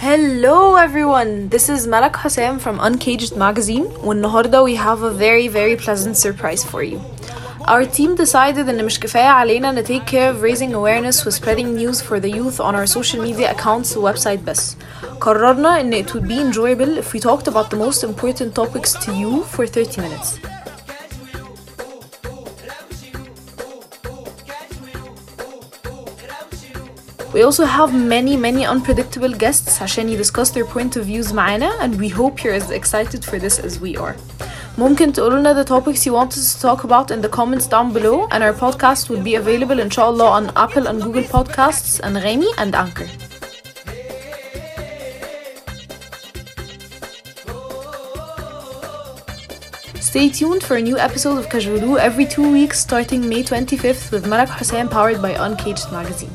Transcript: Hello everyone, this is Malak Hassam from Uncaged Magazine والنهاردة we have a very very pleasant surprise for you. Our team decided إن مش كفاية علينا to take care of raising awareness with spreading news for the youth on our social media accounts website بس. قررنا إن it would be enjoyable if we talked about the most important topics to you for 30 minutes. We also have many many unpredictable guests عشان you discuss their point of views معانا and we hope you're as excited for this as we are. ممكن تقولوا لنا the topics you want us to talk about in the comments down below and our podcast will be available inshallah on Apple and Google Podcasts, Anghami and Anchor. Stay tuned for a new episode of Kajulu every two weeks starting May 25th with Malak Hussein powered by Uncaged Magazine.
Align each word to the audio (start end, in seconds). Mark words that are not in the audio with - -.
Hello 0.00 0.76
everyone, 0.76 1.50
this 1.50 1.68
is 1.68 1.86
Malak 1.86 2.16
Hassam 2.16 2.58
from 2.58 2.80
Uncaged 2.80 3.36
Magazine 3.36 3.84
والنهاردة 4.02 4.64
we 4.64 4.74
have 4.76 5.02
a 5.02 5.10
very 5.10 5.48
very 5.48 5.76
pleasant 5.76 6.16
surprise 6.16 6.64
for 6.64 6.82
you. 6.82 6.98
Our 7.68 7.84
team 7.84 8.14
decided 8.14 8.68
إن 8.68 8.84
مش 8.84 9.00
كفاية 9.00 9.28
علينا 9.28 9.74
to 9.74 9.82
take 9.86 10.06
care 10.06 10.30
of 10.30 10.40
raising 10.40 10.72
awareness 10.72 11.26
with 11.26 11.34
spreading 11.34 11.74
news 11.74 12.00
for 12.00 12.18
the 12.18 12.30
youth 12.30 12.58
on 12.58 12.74
our 12.74 12.86
social 12.86 13.22
media 13.22 13.50
accounts 13.52 13.94
website 13.96 14.44
بس. 14.46 14.76
قررنا 15.20 15.80
إن 15.80 15.92
it 15.92 16.14
would 16.14 16.26
be 16.26 16.40
enjoyable 16.40 16.96
if 16.96 17.12
we 17.12 17.20
talked 17.20 17.46
about 17.46 17.68
the 17.68 17.76
most 17.76 18.02
important 18.02 18.54
topics 18.54 18.94
to 18.94 19.12
you 19.12 19.42
for 19.42 19.66
30 19.66 20.00
minutes. 20.00 20.38
We 27.34 27.42
also 27.42 27.64
have 27.64 27.92
many 27.92 28.36
many 28.36 28.64
unpredictable 28.64 29.34
guests 29.34 29.78
عشان 29.82 30.08
you 30.08 30.16
discuss 30.16 30.50
their 30.50 30.64
point 30.64 30.96
of 30.96 31.04
views 31.06 31.32
معانا 31.32 31.70
and 31.80 31.98
we 31.98 32.08
hope 32.08 32.42
you're 32.42 32.54
as 32.54 32.70
excited 32.70 33.24
for 33.24 33.38
this 33.38 33.58
as 33.58 33.80
we 33.80 33.96
are. 33.96 34.16
ممكن 34.78 35.12
تقولوا 35.12 35.38
لنا 35.38 35.54
the 35.54 35.66
topics 35.66 36.06
you 36.06 36.12
want 36.12 36.32
us 36.36 36.54
to 36.54 36.60
talk 36.60 36.84
about 36.84 37.10
in 37.10 37.20
the 37.20 37.28
comments 37.28 37.66
down 37.66 37.92
below 37.92 38.26
and 38.30 38.42
our 38.42 38.52
podcast 38.52 39.08
will 39.08 39.22
be 39.22 39.34
available 39.34 39.80
inshallah 39.80 40.26
on 40.26 40.50
Apple 40.56 40.86
and 40.86 41.02
Google 41.02 41.22
Podcasts, 41.22 42.00
Anghami 42.00 42.50
and 42.58 42.74
Anchor. 42.74 43.08
Stay 50.00 50.30
tuned 50.30 50.62
for 50.62 50.76
a 50.76 50.82
new 50.82 50.96
episode 50.96 51.38
of 51.38 51.46
Kajulu 51.48 51.98
every 51.98 52.24
two 52.24 52.50
weeks 52.50 52.80
starting 52.80 53.28
May 53.28 53.42
25th 53.42 54.10
with 54.12 54.26
Malak 54.26 54.48
Hussein 54.58 54.88
powered 54.88 55.20
by 55.20 55.32
Uncaged 55.32 55.92
Magazine. 55.92 56.32